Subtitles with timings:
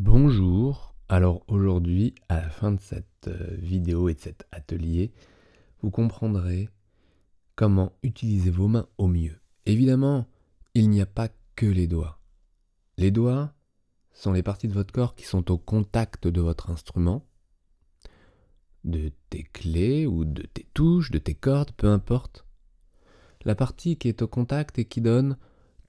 [0.00, 5.10] Bonjour, alors aujourd'hui, à la fin de cette euh, vidéo et de cet atelier,
[5.82, 6.68] vous comprendrez
[7.56, 9.40] comment utiliser vos mains au mieux.
[9.66, 10.28] Évidemment,
[10.74, 11.26] il n'y a pas
[11.56, 12.20] que les doigts.
[12.96, 13.52] Les doigts
[14.12, 17.26] sont les parties de votre corps qui sont au contact de votre instrument,
[18.84, 22.46] de tes clés ou de tes touches, de tes cordes, peu importe.
[23.44, 25.36] La partie qui est au contact et qui donne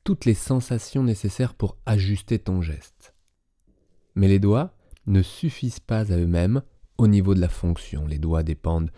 [0.03, 3.13] toutes les sensations nécessaires pour ajuster ton geste.
[4.15, 4.73] Mais les doigts
[5.05, 6.61] ne suffisent pas à eux-mêmes
[6.97, 8.05] au niveau de la fonction.
[8.05, 8.91] Les doigts dépendent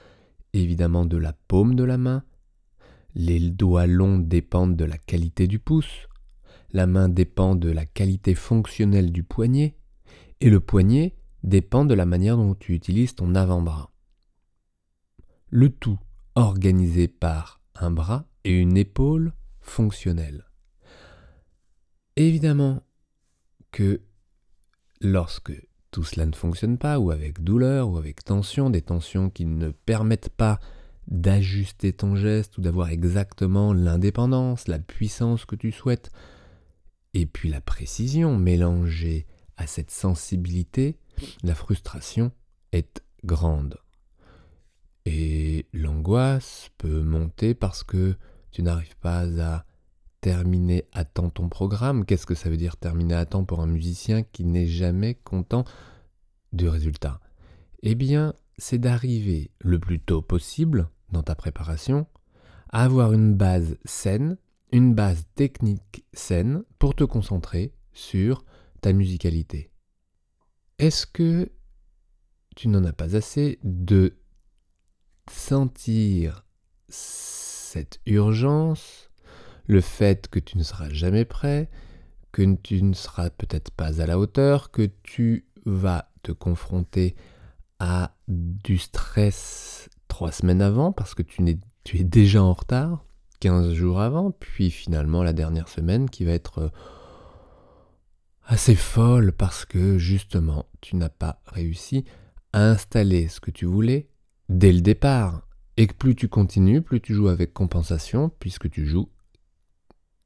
[0.53, 2.23] évidemment de la paume de la main,
[3.15, 6.07] les doigts longs dépendent de la qualité du pouce,
[6.71, 9.75] la main dépend de la qualité fonctionnelle du poignet,
[10.39, 13.91] et le poignet dépend de la manière dont tu utilises ton avant-bras.
[15.49, 15.99] Le tout
[16.35, 20.45] organisé par un bras et une épaule fonctionnelle.
[22.15, 22.83] Évidemment
[23.71, 24.01] que
[25.01, 25.53] lorsque
[25.91, 29.71] tout cela ne fonctionne pas, ou avec douleur, ou avec tension, des tensions qui ne
[29.71, 30.59] permettent pas
[31.07, 36.11] d'ajuster ton geste ou d'avoir exactement l'indépendance, la puissance que tu souhaites,
[37.13, 39.25] et puis la précision mélangée
[39.57, 40.97] à cette sensibilité,
[41.43, 42.31] la frustration
[42.71, 43.77] est grande.
[45.05, 48.15] Et l'angoisse peut monter parce que
[48.51, 49.65] tu n'arrives pas à
[50.21, 52.05] terminer à temps ton programme.
[52.05, 55.65] Qu'est-ce que ça veut dire terminer à temps pour un musicien qui n'est jamais content
[56.53, 57.19] du résultat?
[57.83, 62.05] Eh bien, c'est d'arriver le plus tôt possible dans ta préparation
[62.69, 64.37] à avoir une base saine,
[64.71, 68.45] une base technique saine pour te concentrer sur
[68.81, 69.71] ta musicalité.
[70.77, 71.51] Est-ce que
[72.55, 74.17] tu n'en as pas assez de
[75.29, 76.45] sentir
[76.89, 79.00] cette urgence
[79.71, 81.69] le fait que tu ne seras jamais prêt,
[82.33, 87.15] que tu ne seras peut-être pas à la hauteur, que tu vas te confronter
[87.79, 93.05] à du stress trois semaines avant parce que tu, tu es déjà en retard,
[93.39, 96.69] 15 jours avant, puis finalement la dernière semaine qui va être euh,
[98.45, 102.03] assez folle parce que justement tu n'as pas réussi
[102.51, 104.09] à installer ce que tu voulais
[104.49, 105.47] dès le départ.
[105.77, 109.09] Et que plus tu continues, plus tu joues avec compensation, puisque tu joues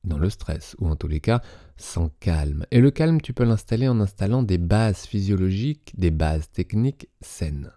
[0.06, 1.42] dans le stress, ou en tous les cas
[1.78, 2.66] sans calme.
[2.72, 7.72] Et le calme, tu peux l'installer en installant des bases physiologiques, des bases techniques saines.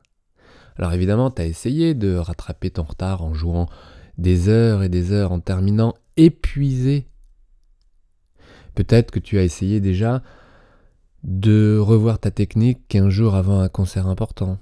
[0.77, 3.69] Alors évidemment, tu as essayé de rattraper ton retard en jouant
[4.17, 7.09] des heures et des heures, en terminant épuisé.
[8.75, 10.23] Peut-être que tu as essayé déjà
[11.25, 14.59] de revoir ta technique 15 jours avant un concert important.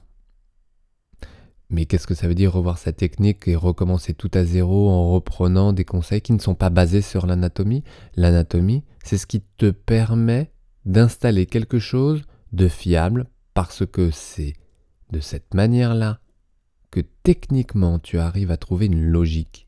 [1.76, 5.10] Mais qu'est-ce que ça veut dire revoir sa technique et recommencer tout à zéro en
[5.10, 7.84] reprenant des conseils qui ne sont pas basés sur l'anatomie?
[8.14, 10.50] L'anatomie, c'est ce qui te permet
[10.86, 12.22] d'installer quelque chose
[12.54, 14.54] de fiable parce que c'est
[15.12, 16.20] de cette manière-là
[16.91, 19.66] que techniquement tu arrives à trouver une logique.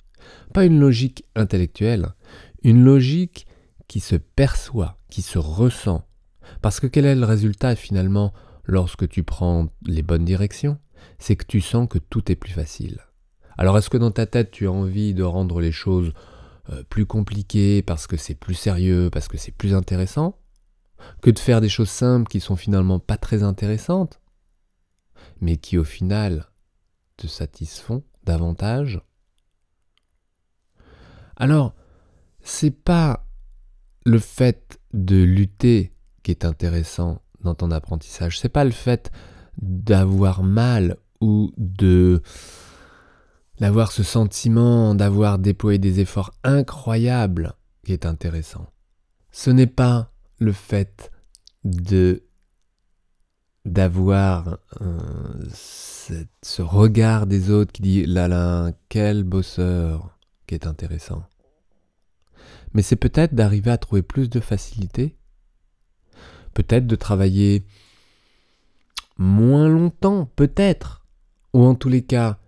[0.54, 2.14] Pas une logique intellectuelle,
[2.62, 3.46] une logique
[3.86, 6.08] qui se perçoit, qui se ressent.
[6.62, 8.32] Parce que quel est le résultat finalement
[8.64, 10.78] lorsque tu prends les bonnes directions?
[11.18, 13.00] C'est que tu sens que tout est plus facile.
[13.56, 16.12] Alors est-ce que dans ta tête tu as envie de rendre les choses
[16.70, 20.38] euh, plus compliquées parce que c'est plus sérieux, parce que c'est plus intéressant,
[21.22, 24.20] que de faire des choses simples qui sont finalement pas très intéressantes,
[25.40, 26.46] mais qui au final
[27.16, 29.00] te satisfont davantage?
[31.36, 31.74] Alors,
[32.42, 33.26] c'est pas
[34.04, 35.92] le fait de lutter
[36.22, 39.10] qui est intéressant dans ton apprentissage, c'est pas le fait
[39.60, 42.22] d'avoir mal ou de
[43.60, 47.54] d'avoir ce sentiment d'avoir déployé des efforts incroyables
[47.84, 48.66] qui est intéressant.
[49.32, 51.10] Ce n'est pas le fait
[51.64, 52.22] de
[53.64, 61.24] d'avoir ce regard des autres qui dit là là quel bosseur qui est intéressant.
[62.72, 65.16] Mais c'est peut-être d'arriver à trouver plus de facilité,
[66.54, 67.64] peut-être de travailler
[69.18, 71.04] moins longtemps, peut-être,
[71.52, 72.38] ou en tous les cas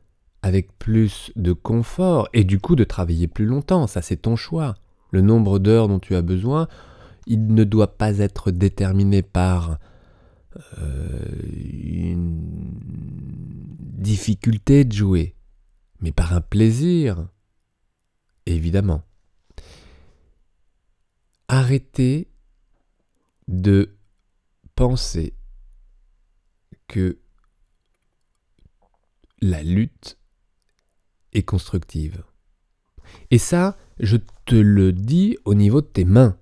[0.43, 4.75] avec plus de confort et du coup de travailler plus longtemps, ça c'est ton choix.
[5.11, 6.69] Le nombre d'heures dont tu as besoin,
[7.27, 9.79] il ne doit pas être déterminé par
[10.79, 11.19] euh,
[11.83, 12.41] une
[13.99, 15.35] difficulté de jouer,
[16.01, 17.29] mais par un plaisir,
[18.47, 19.03] évidemment.
[21.49, 22.31] Arrêtez
[23.49, 23.97] de
[24.77, 25.35] penser
[26.91, 27.19] que
[29.41, 30.19] la lutte
[31.33, 32.25] est constructive.
[33.31, 36.37] Et ça, je te le dis au niveau de tes mains.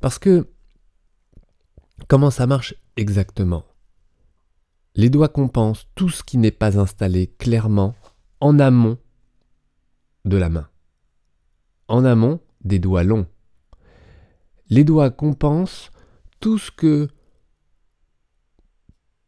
[0.00, 0.48] Parce que
[2.08, 3.64] Comment ça marche exactement?
[4.94, 7.96] Les doigts compensent tout ce qui n'est pas installé clairement
[8.40, 8.96] en amont
[10.24, 10.68] de la main.
[11.88, 13.26] En amont des doigts longs.
[14.68, 15.90] Les doigts compensent
[16.38, 17.08] tout ce que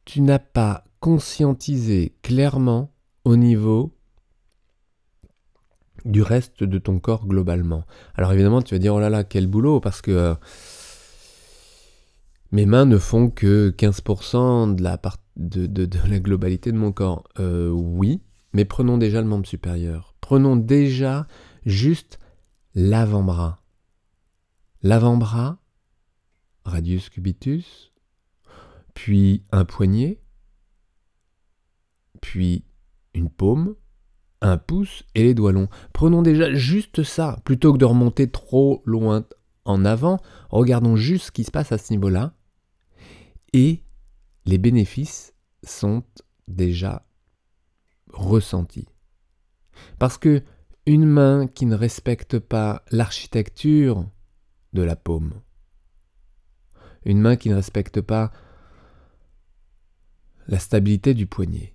[0.08, 2.94] tu n'as pas conscientisé clairement
[3.25, 3.94] au niveau
[6.06, 7.84] du reste de ton corps globalement.
[8.14, 10.34] Alors évidemment, tu vas dire, oh là là, quel boulot, parce que euh,
[12.52, 17.25] mes mains ne font que 15% de la, globalité de mon corps.
[17.38, 18.22] Euh, oui,
[18.55, 20.14] mais prenons déjà le membre supérieur.
[20.22, 21.26] Prenons déjà
[21.66, 22.19] juste
[22.75, 23.60] l'avant-bras.
[24.82, 25.58] L'avant-bras,
[26.64, 27.93] radius cubitus,
[28.99, 30.21] puis un poignet,
[32.21, 32.65] puis
[33.15, 33.77] une paume,
[34.41, 35.69] un pouce et les doigts longs.
[35.93, 39.25] Prenons déjà juste ça, plutôt que de remonter trop loin
[39.65, 40.19] en avant,
[40.50, 42.35] regardons juste ce qui se passe à ce niveau-là,
[43.53, 43.85] et
[44.47, 46.03] les bénéfices sont
[46.49, 47.06] déjà
[48.12, 48.89] ressentis.
[50.01, 50.43] Parce que
[50.87, 54.11] une main qui ne respecte pas l'architecture
[54.73, 55.35] de la paume,
[57.05, 58.33] une main qui ne respecte pas
[60.49, 61.75] la stabilité du poignet,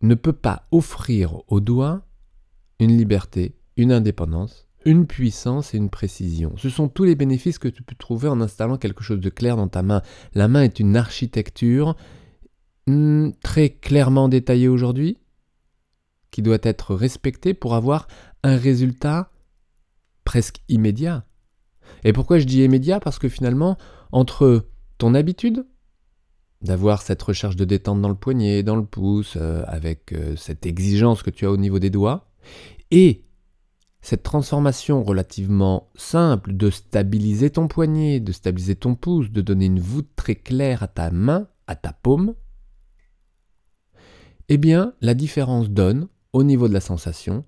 [0.00, 2.06] ne peut pas offrir au doigt
[2.78, 6.54] une liberté, une indépendance, une puissance et une précision.
[6.56, 9.56] Ce sont tous les bénéfices que tu peux trouver en installant quelque chose de clair
[9.56, 10.02] dans ta main.
[10.32, 11.96] La main est une architecture
[12.86, 15.18] hmm, très clairement détaillée aujourd'hui,
[16.30, 18.06] qui doit être respectée pour avoir
[18.42, 19.30] un résultat
[20.24, 21.26] presque immédiat.
[22.04, 23.00] Et pourquoi je dis immédiat?
[23.00, 23.76] Parce que finalement,
[24.12, 25.66] entre ton habitude,
[26.62, 30.66] d'avoir cette recherche de détente dans le poignet, dans le pouce, euh, avec euh, cette
[30.66, 32.28] exigence que tu as au niveau des doigts,
[32.90, 33.24] et
[34.02, 39.80] cette transformation relativement simple de stabiliser ton poignet, de stabiliser ton pouce, de donner une
[39.80, 42.34] voûte très claire à ta main, à ta paume,
[44.48, 47.44] eh bien la différence donne, au niveau de la sensation,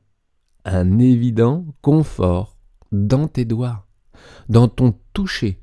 [0.64, 2.56] un évident confort
[2.93, 3.87] dans tes doigts,
[4.49, 5.62] dans ton toucher.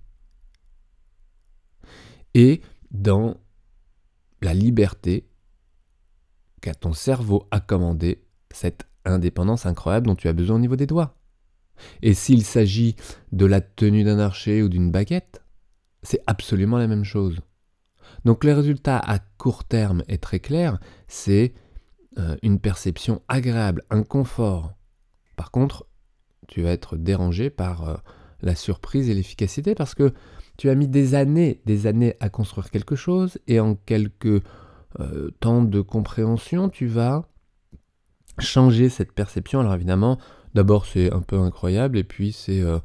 [2.34, 3.38] Et dans
[4.42, 5.28] la liberté
[6.62, 10.88] qu'a ton cerveau à commander cette indépendance incroyable dont tu as besoin au niveau des
[10.88, 11.16] doigts.
[12.02, 12.96] Et s'il s'agit
[13.32, 15.42] de la tenue d'un archer ou d'une baguette,
[16.04, 17.40] c'est absolument la même chose.
[18.26, 21.54] Donc le résultat à court terme est très clair, c'est
[22.18, 24.74] euh, une perception agréable, un confort.
[25.38, 25.88] Par contre,
[26.48, 27.96] tu vas être dérangé par euh,
[28.42, 30.14] la surprise et l'efficacité parce que
[30.60, 34.44] tu as mis des années, des années à construire quelque chose et en quelques
[35.00, 37.24] euh, temps de compréhension, tu vas
[38.40, 39.62] changer cette perception.
[39.62, 40.18] Alors évidemment,
[40.56, 42.78] d'abord c'est un peu incroyable et puis c'est euh,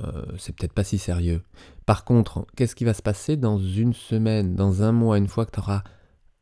[0.00, 1.42] euh, c'est peut-être pas si sérieux.
[1.84, 5.44] Par contre, qu'est-ce qui va se passer dans une semaine, dans un mois, une fois
[5.44, 5.82] que tu auras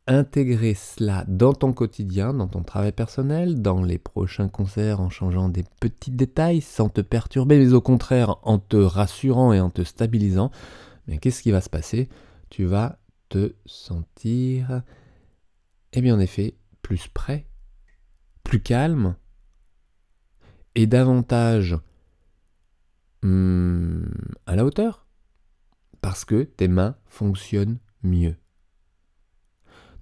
[0.09, 5.49] intégrer cela dans ton quotidien, dans ton travail personnel, dans les prochains concerts en changeant
[5.49, 9.83] des petits détails sans te perturber, mais au contraire en te rassurant et en te
[9.83, 10.51] stabilisant,
[11.07, 12.09] mais qu'est-ce qui va se passer?
[12.49, 14.83] Tu vas te sentir,
[15.93, 17.47] eh bien en effet, plus prêt,
[18.43, 19.15] plus calme
[20.75, 21.77] et davantage
[23.23, 24.05] hmm,
[24.47, 25.07] à la hauteur,
[26.01, 28.37] parce que tes mains fonctionnent mieux.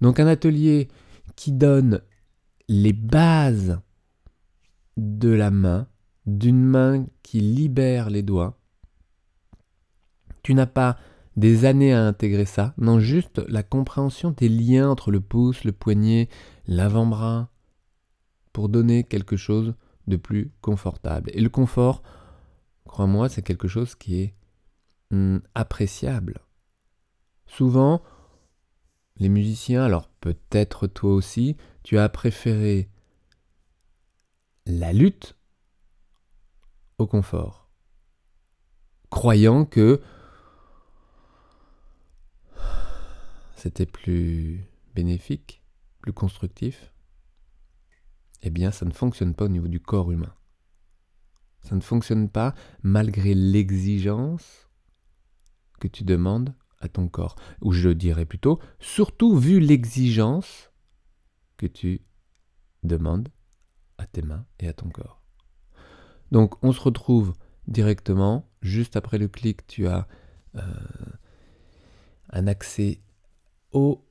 [0.01, 0.87] Donc un atelier
[1.35, 2.01] qui donne
[2.67, 3.79] les bases
[4.97, 5.87] de la main,
[6.25, 8.59] d'une main qui libère les doigts.
[10.43, 10.97] Tu n'as pas
[11.35, 15.71] des années à intégrer ça, non juste la compréhension des liens entre le pouce, le
[15.71, 16.29] poignet,
[16.65, 17.49] l'avant-bras,
[18.53, 19.75] pour donner quelque chose
[20.07, 21.29] de plus confortable.
[21.33, 22.01] Et le confort,
[22.85, 24.33] crois-moi, c'est quelque chose qui est
[25.11, 26.39] hmm, appréciable.
[27.45, 28.01] Souvent,
[29.19, 32.89] les musiciens, alors peut-être toi aussi, tu as préféré
[34.65, 35.35] la lutte
[36.97, 37.69] au confort,
[39.09, 40.01] croyant que
[43.55, 45.63] c'était plus bénéfique,
[46.01, 46.93] plus constructif.
[48.43, 50.33] Eh bien, ça ne fonctionne pas au niveau du corps humain.
[51.61, 54.69] Ça ne fonctionne pas malgré l'exigence
[55.79, 57.35] que tu demandes à ton corps.
[57.61, 60.71] Ou je dirais plutôt, surtout vu l'exigence
[61.57, 62.01] que tu
[62.83, 63.29] demandes
[63.97, 65.21] à tes mains et à ton corps.
[66.31, 67.33] Donc on se retrouve
[67.67, 70.07] directement, juste après le clic, tu as
[70.55, 70.61] euh,
[72.29, 73.01] un accès
[73.71, 74.05] aux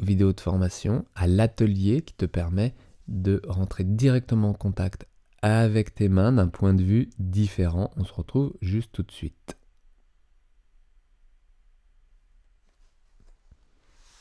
[0.00, 2.74] vidéos de formation, à l'atelier qui te permet
[3.08, 5.06] de rentrer directement en contact
[5.42, 7.90] avec tes mains d'un point de vue différent.
[7.96, 9.56] On se retrouve juste tout de suite.